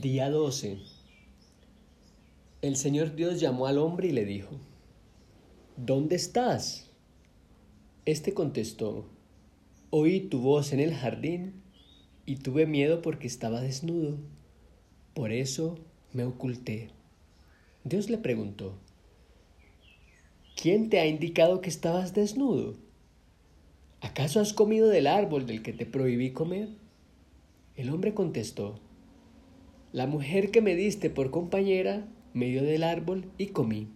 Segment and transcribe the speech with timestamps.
[0.00, 0.78] Día 12.
[2.62, 4.56] El Señor Dios llamó al hombre y le dijo,
[5.76, 6.88] ¿Dónde estás?
[8.06, 9.04] Este contestó,
[9.90, 11.60] Oí tu voz en el jardín
[12.24, 14.16] y tuve miedo porque estaba desnudo.
[15.12, 15.78] Por eso
[16.14, 16.88] me oculté.
[17.84, 18.78] Dios le preguntó,
[20.56, 22.76] ¿quién te ha indicado que estabas desnudo?
[24.00, 26.70] ¿Acaso has comido del árbol del que te prohibí comer?
[27.76, 28.80] El hombre contestó,
[29.92, 33.88] la mujer que me diste por compañera me dio del árbol y comí.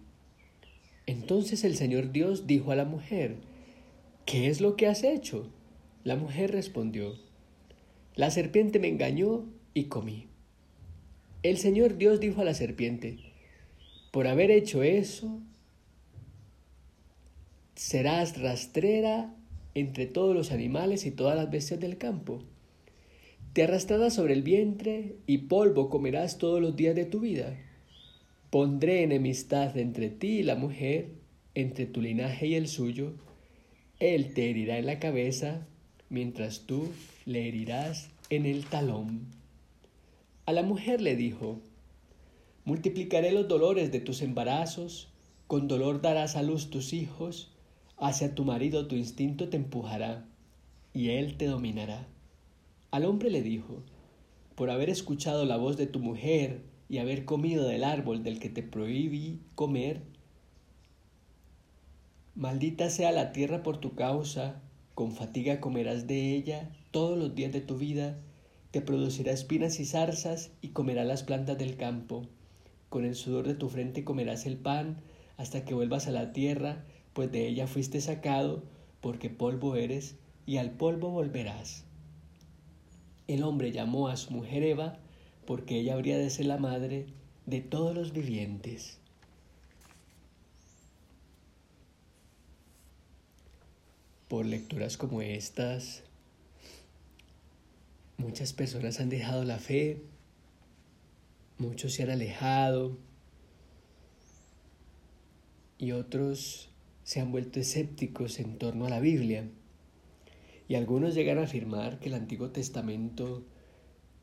[1.07, 3.37] Entonces el Señor Dios dijo a la mujer,
[4.25, 5.49] ¿qué es lo que has hecho?
[6.03, 7.15] La mujer respondió,
[8.15, 10.27] la serpiente me engañó y comí.
[11.43, 13.17] El Señor Dios dijo a la serpiente,
[14.11, 15.41] por haber hecho eso,
[17.75, 19.33] serás rastrera
[19.75, 22.43] entre todos los animales y todas las bestias del campo.
[23.57, 27.57] Te arrastrarás sobre el vientre y polvo comerás todos los días de tu vida.
[28.51, 31.09] Pondré enemistad entre ti y la mujer,
[31.55, 33.13] entre tu linaje y el suyo.
[33.99, 35.65] Él te herirá en la cabeza,
[36.11, 36.93] mientras tú
[37.25, 39.25] le herirás en el talón.
[40.45, 41.59] A la mujer le dijo,
[42.63, 45.09] Multiplicaré los dolores de tus embarazos,
[45.47, 47.51] con dolor darás a luz tus hijos,
[47.97, 50.27] hacia tu marido tu instinto te empujará,
[50.93, 52.07] y él te dominará.
[52.89, 53.83] Al hombre le dijo,
[54.55, 58.49] por haber escuchado la voz de tu mujer y haber comido del árbol del que
[58.49, 60.03] te prohibí comer,
[62.33, 64.61] maldita sea la tierra por tu causa,
[64.95, 68.19] con fatiga comerás de ella todos los días de tu vida,
[68.71, 72.25] te producirá espinas y zarzas y comerás las plantas del campo.
[72.87, 75.01] Con el sudor de tu frente comerás el pan
[75.35, 78.63] hasta que vuelvas a la tierra, pues de ella fuiste sacado,
[79.01, 80.15] porque polvo eres,
[80.45, 81.83] y al polvo volverás.
[83.27, 84.97] El hombre llamó a su mujer Eva
[85.45, 87.07] porque ella habría de ser la madre
[87.45, 88.97] de todos los vivientes.
[94.27, 96.03] Por lecturas como estas,
[98.17, 100.01] muchas personas han dejado la fe,
[101.57, 102.97] muchos se han alejado
[105.77, 106.69] y otros
[107.03, 109.47] se han vuelto escépticos en torno a la Biblia.
[110.67, 113.45] Y algunos llegan a afirmar que el Antiguo Testamento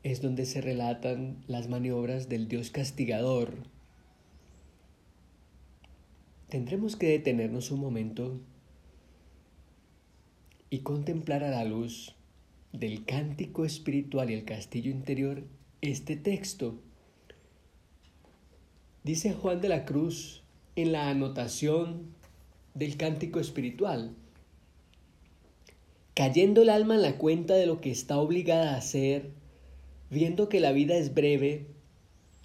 [0.03, 3.63] es donde se relatan las maniobras del Dios castigador.
[6.49, 8.39] Tendremos que detenernos un momento
[10.69, 12.15] y contemplar a la luz
[12.71, 15.43] del cántico espiritual y el castillo interior
[15.81, 16.79] este texto.
[19.03, 20.43] Dice Juan de la Cruz
[20.75, 22.13] en la anotación
[22.73, 24.15] del cántico espiritual,
[26.15, 29.31] cayendo el alma en la cuenta de lo que está obligada a hacer,
[30.09, 31.67] viendo que la vida es breve,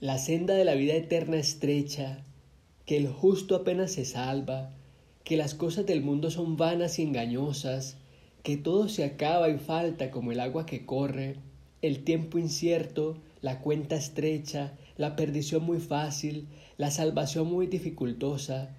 [0.00, 2.24] la senda de la vida eterna estrecha,
[2.84, 4.74] que el justo apenas se salva,
[5.22, 7.96] que las cosas del mundo son vanas y engañosas,
[8.42, 11.36] que todo se acaba y falta como el agua que corre,
[11.80, 18.74] el tiempo incierto, la cuenta estrecha, la perdición muy fácil, la salvación muy dificultosa,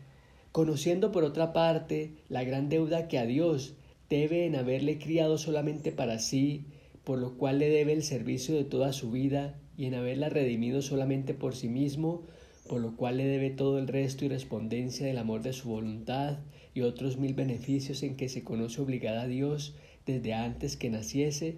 [0.51, 3.75] conociendo por otra parte la gran deuda que a Dios
[4.11, 6.65] debe en haberle criado solamente para sí,
[7.05, 10.81] por lo cual le debe el servicio de toda su vida, y en haberla redimido
[10.81, 12.23] solamente por sí mismo,
[12.67, 16.39] por lo cual le debe todo el resto y respondencia del amor de su voluntad
[16.73, 21.57] y otros mil beneficios en que se conoce obligada a Dios desde antes que naciese,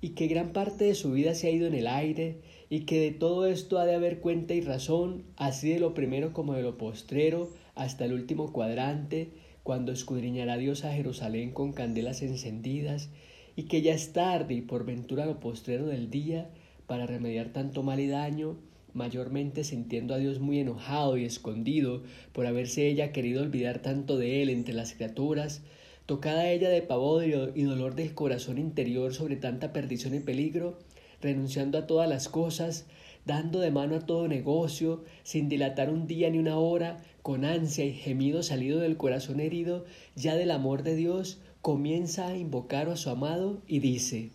[0.00, 2.38] y que gran parte de su vida se ha ido en el aire,
[2.70, 6.32] y que de todo esto ha de haber cuenta y razón, así de lo primero
[6.32, 9.28] como de lo postrero, hasta el último cuadrante,
[9.64, 13.08] cuando escudriñará Dios a Jerusalén con candelas encendidas,
[13.56, 16.50] y que ya es tarde y por ventura lo postrero del día,
[16.86, 18.56] para remediar tanto mal y daño,
[18.92, 24.42] mayormente sintiendo a Dios muy enojado y escondido por haberse ella querido olvidar tanto de
[24.42, 25.62] él entre las criaturas,
[26.04, 30.78] tocada ella de pavor y dolor del corazón interior sobre tanta perdición y peligro,
[31.22, 32.84] renunciando a todas las cosas,
[33.24, 37.86] dando de mano a todo negocio, sin dilatar un día ni una hora, con ansia
[37.86, 42.98] y gemido salido del corazón herido ya del amor de Dios, comienza a invocar a
[42.98, 44.28] su amado y dice,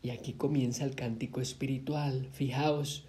[0.00, 3.04] y aquí comienza el cántico espiritual, fijaos,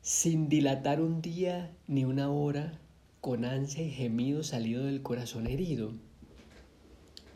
[0.00, 2.80] sin dilatar un día ni una hora,
[3.20, 5.92] con ansia y gemido salido del corazón herido.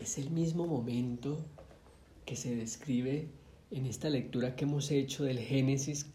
[0.00, 1.44] Es el mismo momento
[2.24, 3.28] que se describe
[3.70, 6.06] en esta lectura que hemos hecho del Génesis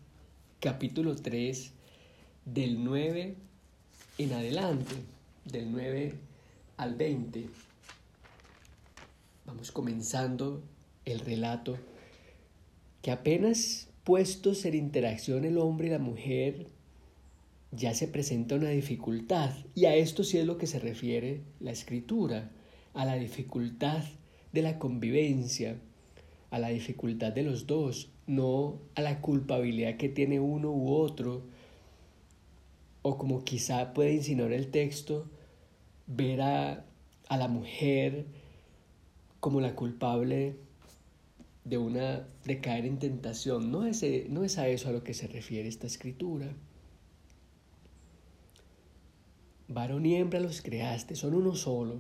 [0.60, 1.72] capítulo 3,
[2.46, 3.36] del 9
[4.18, 4.96] en adelante,
[5.46, 6.14] del 9
[6.78, 7.46] al 20.
[9.46, 10.64] Vamos comenzando
[11.06, 11.78] el relato,
[13.04, 16.66] que apenas puestos en interacción el hombre y la mujer,
[17.72, 19.52] ya se presenta una dificultad.
[19.76, 22.50] Y a esto sí es lo que se refiere la escritura,
[22.96, 24.04] a la dificultad
[24.54, 25.80] de la convivencia,
[26.50, 31.44] a la dificultad de los dos, no a la culpabilidad que tiene uno u otro,
[33.02, 35.30] o como quizá puede insinuar el texto,
[36.08, 36.86] ver a,
[37.30, 38.26] a la mujer
[39.40, 40.58] como la culpable
[41.64, 43.72] de una de caer en tentación.
[43.72, 46.54] No es, no es a eso a lo que se refiere esta escritura.
[49.68, 52.00] Varón y hembra los creaste, son uno solo,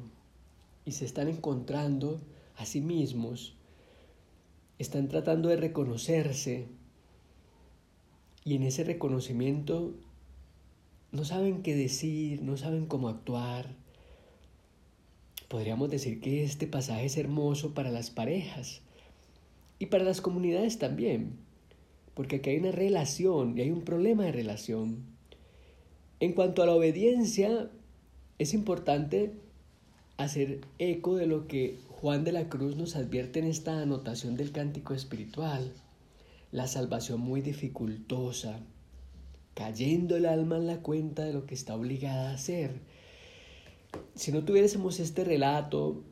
[0.85, 2.21] y se están encontrando
[2.55, 3.56] a sí mismos,
[4.79, 6.68] están tratando de reconocerse,
[8.44, 9.94] y en ese reconocimiento
[11.12, 13.75] no saben qué decir, no saben cómo actuar.
[15.50, 18.81] Podríamos decir que este pasaje es hermoso para las parejas
[19.79, 21.33] y para las comunidades también,
[22.13, 25.03] porque aquí hay una relación y hay un problema de relación.
[26.21, 27.69] En cuanto a la obediencia,
[28.39, 29.33] es importante
[30.17, 34.51] hacer eco de lo que Juan de la Cruz nos advierte en esta anotación del
[34.51, 35.71] cántico espiritual.
[36.51, 38.59] La salvación muy dificultosa,
[39.53, 42.79] cayendo el alma en la cuenta de lo que está obligada a hacer.
[44.15, 46.03] Si no tuviésemos este relato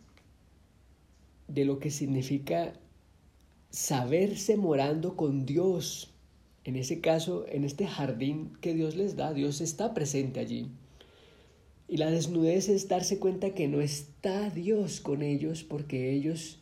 [1.47, 2.73] de lo que significa
[3.69, 6.11] saberse morando con Dios,
[6.63, 10.71] en ese caso, en este jardín que Dios les da, Dios está presente allí.
[11.87, 16.59] Y la desnudez es darse cuenta que no está Dios con ellos porque ellos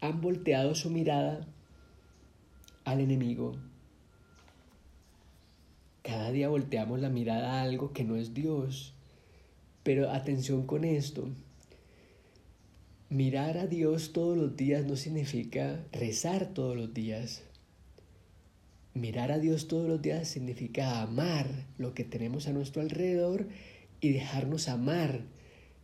[0.00, 1.46] han volteado su mirada
[2.84, 3.56] al enemigo.
[6.02, 8.94] Cada día volteamos la mirada a algo que no es Dios.
[9.82, 11.28] Pero atención con esto.
[13.08, 17.42] Mirar a Dios todos los días no significa rezar todos los días.
[18.94, 21.46] Mirar a Dios todos los días significa amar
[21.78, 23.46] lo que tenemos a nuestro alrededor
[24.00, 25.22] y dejarnos amar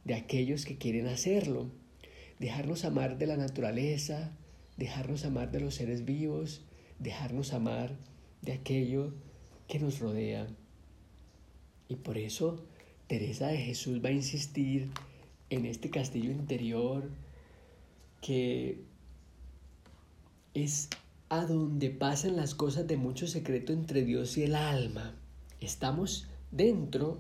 [0.05, 1.71] de aquellos que quieren hacerlo.
[2.39, 4.37] Dejarnos amar de la naturaleza,
[4.77, 6.65] dejarnos amar de los seres vivos,
[6.99, 7.97] dejarnos amar
[8.43, 9.15] de aquello
[9.69, 10.47] que nos rodea.
[11.89, 12.65] Y por eso
[13.07, 14.91] Teresa de Jesús va a insistir
[15.51, 17.11] en este castillo interior
[18.23, 18.81] que
[20.55, 20.89] es
[21.29, 25.15] a donde pasan las cosas de mucho secreto entre Dios y el alma.
[25.61, 27.19] Estamos dentro,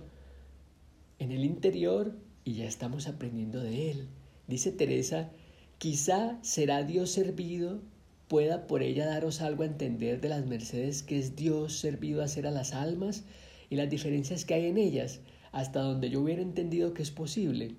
[1.22, 4.08] en el interior, y ya estamos aprendiendo de Él.
[4.48, 5.30] Dice Teresa,
[5.78, 7.80] quizá será Dios servido,
[8.26, 12.48] pueda por ella daros algo a entender de las mercedes que es Dios servido hacer
[12.48, 13.22] a las almas
[13.70, 15.20] y las diferencias que hay en ellas,
[15.52, 17.76] hasta donde yo hubiera entendido que es posible.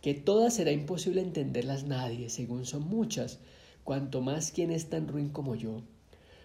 [0.00, 3.40] Que todas será imposible entenderlas nadie, según son muchas,
[3.84, 5.82] cuanto más quien es tan ruin como yo,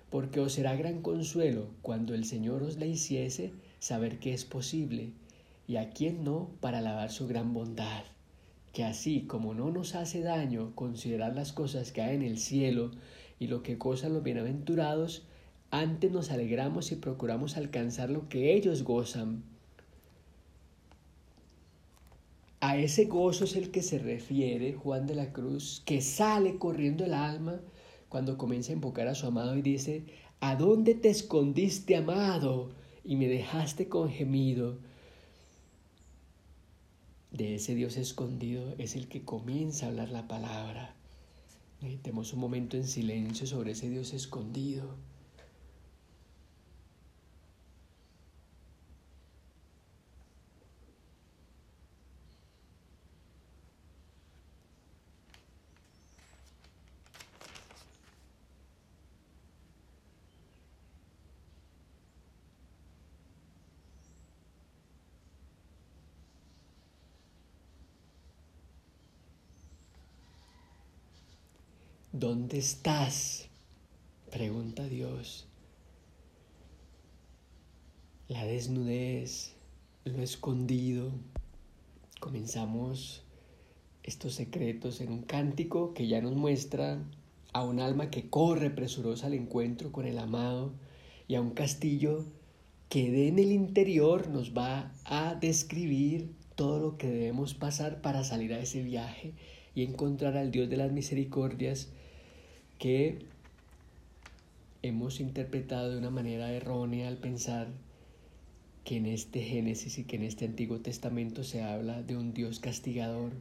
[0.09, 5.13] porque os será gran consuelo cuando el Señor os la hiciese saber que es posible,
[5.67, 8.03] y a quien no para alabar su gran bondad,
[8.73, 12.91] que así como no nos hace daño considerar las cosas que hay en el cielo
[13.39, 15.27] y lo que gozan los bienaventurados,
[15.71, 19.43] antes nos alegramos y procuramos alcanzar lo que ellos gozan
[22.65, 27.05] A ese gozo es el que se refiere Juan de la Cruz, que sale corriendo
[27.05, 27.61] el alma
[28.09, 30.03] cuando comienza a invocar a su amado y dice,
[30.39, 32.71] ¿A dónde te escondiste, amado?
[33.03, 34.79] Y me dejaste con gemido.
[37.35, 40.95] De ese Dios escondido es el que comienza a hablar la palabra.
[41.81, 44.95] Necesitemos un momento en silencio sobre ese Dios escondido.
[72.17, 73.49] ¿Dónde estás?
[74.31, 75.49] Pregunta Dios.
[78.29, 79.53] La desnudez,
[80.05, 81.11] lo escondido.
[82.21, 83.21] Comenzamos
[84.03, 87.03] estos secretos en un cántico que ya nos muestra
[87.51, 90.71] a un alma que corre presurosa al encuentro con el amado
[91.27, 92.23] y a un castillo
[92.87, 98.23] que de en el interior nos va a describir todo lo que debemos pasar para
[98.23, 99.33] salir a ese viaje
[99.75, 101.89] y encontrar al Dios de las misericordias
[102.79, 103.25] que
[104.81, 107.67] hemos interpretado de una manera errónea al pensar
[108.83, 112.59] que en este Génesis y que en este Antiguo Testamento se habla de un Dios
[112.59, 113.31] castigador.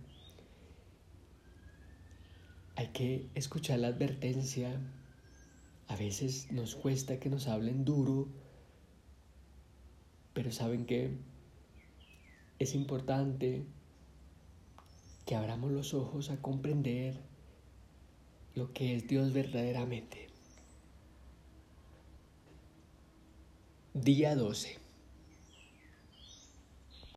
[2.77, 4.81] hay que escuchar la advertencia.
[5.87, 8.29] A veces nos cuesta que nos hablen duro,
[10.33, 11.17] pero saben que
[12.59, 13.65] es importante
[15.27, 17.21] que abramos los ojos a comprender
[18.55, 20.29] lo que es Dios verdaderamente.
[23.95, 24.84] Día 12.